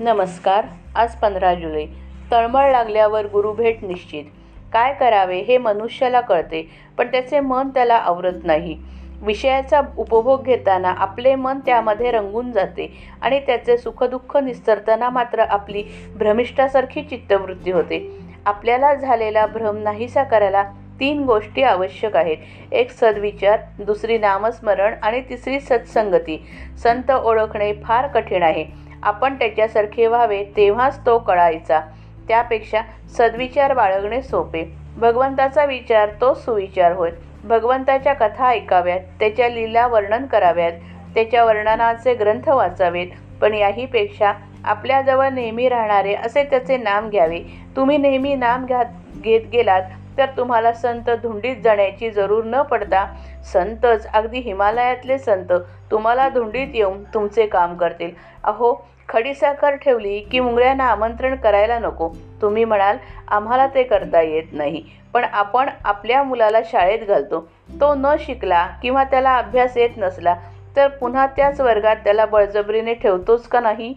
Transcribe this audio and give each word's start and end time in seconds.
नमस्कार 0.00 0.64
आज 0.94 1.14
पंधरा 1.14 1.54
जुलै. 1.54 1.86
तळमळ 2.30 2.70
लागल्यावर 2.70 3.26
गुरुभेट 3.26 3.84
निश्चित. 3.84 4.24
काय 4.72 4.94
करावे 4.94 5.38
हे 5.38 5.58
मनुष्याला 5.58 6.20
कळते 6.20 6.70
पण 6.98 7.06
त्याचे 7.06 7.40
मन 7.40 7.68
त्याला 7.68 7.94
आवरत 7.94 8.44
नाही. 8.44 8.76
विषयाचा 9.22 9.80
उपभोग 9.98 10.42
घेताना 10.42 10.90
आपले 10.90 11.34
मन 11.34 11.58
त्यामध्ये 11.66 12.10
रंगून 12.10 12.52
जाते 12.52 12.92
आणि 13.22 13.40
त्याचे 13.40 13.76
सुखदुःख 13.76 14.36
निस्तरताना 14.36 15.10
मात्र 15.10 15.40
आपली 15.40 15.82
भ्रमिष्ठासारखी 16.16 17.02
चित्तवृत्ती 17.02 17.70
होते. 17.70 18.18
आपल्याला 18.46 18.94
झालेला 18.94 19.46
भ्रम 19.46 19.76
नाहीसा 19.76 20.22
करायला 20.22 20.62
तीन 21.00 21.24
गोष्टी 21.24 21.62
आवश्यक 21.62 22.16
आहेत. 22.16 22.36
एक 22.72 22.90
सद्विचार 22.90 23.60
दुसरी 23.78 24.18
नामस्मरण 24.18 24.94
आणि 25.02 25.20
तिसरी 25.20 25.60
सत्संगती. 25.60 26.46
संत 26.82 27.10
ओळखणे 27.10 27.72
फार 27.84 28.06
कठीण 28.06 28.42
आहे. 28.42 28.83
आपण 29.04 29.34
त्याच्यासारखे 29.34 30.06
व्हावे 30.06 30.42
तेव्हाच 30.56 30.98
तो 31.06 31.18
कळायचा. 31.18 31.80
त्यापेक्षा 32.28 32.80
सद्विचार 33.16 33.74
बाळगणे 33.74 34.20
सोपे. 34.22 34.62
भगवंताचा 34.96 35.64
विचार 35.64 36.10
तो 36.20 36.32
सुविचार 36.34 36.92
होय. 36.92 37.10
भगवंताच्या 37.44 38.12
कथा 38.12 38.48
ऐकाव्यात 38.48 39.00
त्याच्या 39.20 39.48
लीला 39.48 39.86
वर्णन 39.86 40.26
कराव्यात 40.26 40.72
त्याच्या 41.14 41.44
वर्णनाचे 41.44 42.14
ग्रंथ 42.14 42.48
वाचावेत. 42.48 43.08
पण 43.40 43.54
याहीपेक्षा 43.54 44.32
आपल्याजवळ 44.64 45.28
नेहमी 45.28 45.68
राहणारे 45.68 46.14
असे 46.14 46.44
त्याचे 46.44 46.76
नाम 46.76 47.08
घ्यावे. 47.08 47.40
तुम्ही 47.76 47.96
नेहमी 47.98 48.34
नाम 48.34 48.64
घ्या 48.66 48.82
घेत 49.14 49.46
गेलात 49.52 49.82
तर 50.18 50.26
तुम्हाला 50.36 50.72
संत 50.72 51.10
धुंडीत 51.22 51.56
जाण्याची 51.64 52.10
जरूर 52.10 52.44
न 52.44 52.62
पडता 52.62 53.04
संतच 53.52 54.06
अगदी 54.06 54.38
हिमालयातले 54.38 55.18
संत 55.18 55.52
तुम्हाला 55.90 56.28
धुंडीत 56.28 56.74
येऊन 56.74 57.02
तुमचे 57.04 57.46
काम 57.46 57.76
करतील. 57.76 58.10
अहो 58.44 58.74
खडीसाखर 59.14 59.74
ठेवली 59.74 60.20
की 60.20 60.40
मुंगळ्यांना 60.40 60.84
आमंत्रण 60.84 61.34
करायला 61.34 61.78
नको. 61.78 62.08
तुम्ही 62.42 62.64
म्हणाल 62.64 62.96
आम्हाला 63.28 63.66
ते 63.66 63.82
करता 63.82 64.20
येत 64.20 64.42
नाही. 64.52 64.82
पण 65.12 65.24
आपण 65.24 65.70
आपल्या 65.84 66.22
मुलाला 66.22 66.58
शाळेत 66.64 66.98
घालतो. 66.98 67.48
तो 67.80 67.94
न 67.94 68.14
शिकला 68.20 68.66
किंवा 68.82 69.04
त्याला 69.04 69.36
अभ्यास 69.36 69.76
येत 69.76 69.90
नसला 69.96 70.36
तर 70.76 70.88
पुन्हा 70.88 71.26
त्याच 71.26 71.60
वर्गात 71.60 71.96
त्याला 71.96 72.26
बळजबरीने 72.26 72.94
ठेवतोच 72.94 73.48
का 73.48 73.60
नाही? 73.60 73.94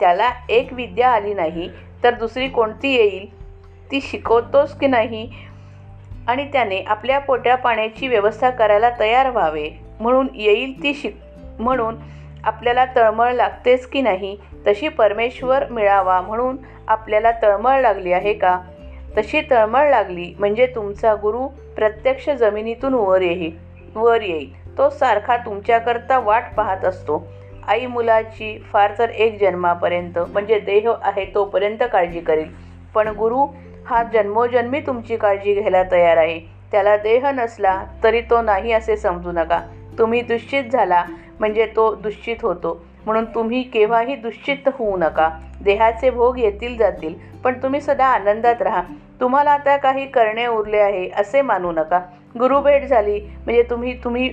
त्याला 0.00 0.30
एक 0.48 0.72
विद्या 0.72 1.08
आली 1.08 1.34
नाही 1.34 1.70
तर 2.04 2.14
दुसरी 2.14 2.48
कोणती 2.48 2.92
येईल? 2.94 3.26
ती 3.90 4.00
शिकवतोस 4.00 4.78
की 4.78 4.86
नाही? 4.86 5.30
आणि 6.28 6.44
त्याने 6.52 6.82
आपल्या 6.82 7.18
पोट्या 7.18 7.56
पाण्याची 7.56 8.08
व्यवस्था 8.08 8.50
करायला 8.50 8.90
तयार 9.00 9.30
व्हावे 9.30 9.70
म्हणून 10.00 10.28
येईल 10.34 10.82
ती 10.82 10.94
शिक 10.94 11.16
म्हणून 11.58 11.96
आपल्याला 12.44 12.84
तळमळ 12.96 13.32
लागतेच 13.32 13.86
की 13.86 14.02
नाही 14.02 14.36
तशी 14.66 14.88
परमेश्वर 14.88 15.64
मिळावा 15.70 16.20
म्हणून 16.20 16.56
आपल्याला 16.88 17.30
तळमळ 17.42 17.80
लागली 17.80 18.12
आहे 18.12 18.34
का? 18.34 18.60
तशी 19.18 19.40
तळमळ 19.50 19.90
लागली 19.90 20.34
म्हणजे 20.38 20.66
तुमचा 20.66 21.14
गुरु 21.14 21.46
प्रत्यक्ष 21.76 22.30
जमिनीतून 22.30 22.94
वर 22.94 23.22
येईल 23.22 23.58
वर 23.94 24.22
येईल. 24.22 24.78
तो 24.78 24.90
सारखा 24.90 25.36
तुमच्याकरता 25.36 26.18
वाट 26.18 26.42
पाहत 26.56 26.84
असतो. 26.84 27.26
आई 27.68 27.86
मुलाची 27.86 28.58
फार 28.72 28.92
तर 28.98 29.08
एक 29.08 29.40
जन्मापर्यंत 29.40 30.18
म्हणजे 30.18 30.58
देह 30.58 30.90
आहे 31.02 31.24
तोपर्यंत 31.34 31.82
काळजी 31.92 32.20
करेल. 32.20 32.48
पण 32.94 33.08
गुरु 33.08 33.46
हा 33.86 34.02
जन्मोजन्मी 34.02 34.80
तुमची 34.80 35.16
काळजी 35.16 35.54
घ्यायला 35.54 35.82
तयार 35.82 36.16
आहे. 36.16 36.40
त्याला 36.72 36.96
देह 36.96 37.30
नसला 37.30 37.84
तरी 38.04 38.20
तो 38.20 38.42
नाही 38.42 38.72
असे 38.72 38.96
समजू 38.96 39.32
नका. 39.32 39.60
तुम्ही 39.98 40.20
दुश्चित 40.22 40.64
झाला 40.64 41.04
म्हणजे 41.40 41.66
तो 41.76 41.94
दुश्चित 41.94 42.36
होतो. 42.42 42.82
म्हणून 43.04 43.24
तुम्ही 43.24 43.62
केव्हाही 43.62 44.14
दुश्चित 44.16 44.68
होऊ 44.78 44.96
नका. 44.96 45.28
देहाचे 45.64 46.10
भोग 46.10 46.38
येतील 46.38 46.76
जातील 46.76 47.14
पण 47.44 47.62
तुम्ही 47.62 47.80
सदा 47.80 48.06
आनंदात 48.06 48.62
राहा. 48.62 48.82
तुम्हाला 49.20 49.50
आता 49.50 49.76
काही 49.76 50.06
करणे 50.06 50.46
उरले 50.46 50.78
आहे 50.78 51.08
असे 51.16 51.42
मानू 51.42 51.72
नका. 51.72 52.00
गुरुभेट 52.38 52.84
झाली 52.84 53.20
म्हणजे 53.20 53.62
तुम्ही 53.62 53.92
तुम्ही 54.04 54.28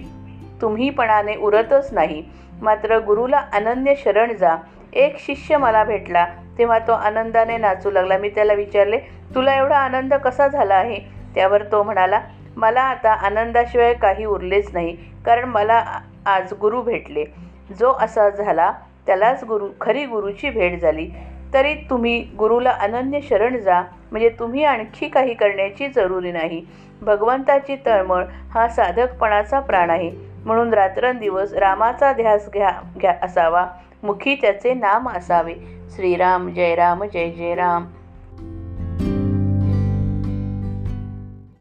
तुम्हीपणाने 0.62 1.36
उरतच 1.36 1.94
नाही. 1.94 2.24
मात्र 2.62 2.98
गुरुला 3.00 3.42
अनन्य 3.54 3.94
शरण 3.96 4.34
जा. 4.34 4.56
एक 4.94 5.18
शिष्य 5.20 5.58
मला 5.58 5.84
भेटला 5.84 6.26
तेव्हा 6.58 6.80
तो 6.80 6.92
आनंदाने 6.92 7.58
नाचू 7.58 7.92
लागला. 7.92 8.18
मी 8.18 8.30
त्याला 8.30 8.54
विचारले 8.54 8.98
तुला 9.36 9.56
एवढा 9.56 9.78
आनंद 9.78 10.14
कसा 10.14 10.48
झाला 10.48 10.76
आहे? 10.76 11.00
त्यावर 11.36 11.64
तो 11.64 11.84
म्हणाला 11.84 12.20
मला 12.58 12.82
आता 12.82 13.12
आनंदाशिवाय 13.26 13.94
काही 13.94 14.26
उरलेच 14.26 14.70
नाही 14.74 14.96
कारण 15.26 15.46
मला 15.46 15.84
आज 16.26 16.54
गुरु 16.54 16.82
भेटले. 16.82 17.26
जो 17.80 17.92
असा 17.92 18.30
झाला 18.30 18.72
त्यालाच 19.06 19.44
गुरु 19.44 19.68
खरी 19.82 20.06
गुरुची 20.06 20.50
भेट 20.50 20.82
झाली. 20.82 21.08
तरी 21.54 21.74
तुम्ही 21.90 22.20
गुरुला 22.40 22.72
अनन्य 22.72 23.20
शरण 23.22 23.58
जा 23.58 23.82
म्हणजे 24.12 24.30
तुम्ही 24.30 24.64
आणखी 24.64 25.08
काही 25.10 25.34
करण्याची 25.34 25.88
जरुरी 25.88 26.32
नाही. 26.32 26.66
भगवंताची 27.02 27.76
तळमळ 27.86 28.24
हा 28.52 28.68
साधकपणाचा 28.68 29.60
प्राण 29.60 29.90
आहे. 29.90 30.12
म्हणून 30.46 30.74
रात्रंदिवस 30.74 31.54
रामाचा 31.54 32.12
ध्यास 32.14 32.50
घ्या 32.54 32.72
घ्या 32.98 33.14
असावा. 33.22 33.66
मुखी 34.04 34.36
त्याचे 34.36 34.74
नाम 34.74 35.10
असावे. 35.10 35.54
श्रीराम 35.96 36.50
जय 36.50 36.76
राम 36.76 37.04
जय 37.04 37.30
जय 37.30 37.56
राम. 37.56 37.86